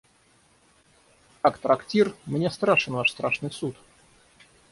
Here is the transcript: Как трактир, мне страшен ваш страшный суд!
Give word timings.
Как 1.43 1.59
трактир, 1.59 2.15
мне 2.25 2.49
страшен 2.49 2.95
ваш 2.95 3.11
страшный 3.11 3.51
суд! 3.51 3.77